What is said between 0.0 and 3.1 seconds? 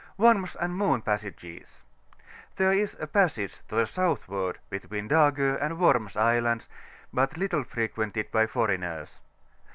WORMS Ain> MOON PASSAGES.— There is a